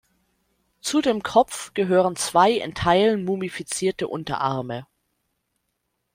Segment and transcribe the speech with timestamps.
[0.79, 4.87] Zu dem Kopf gehören zwei in Teilen mumifizierte Unterarme.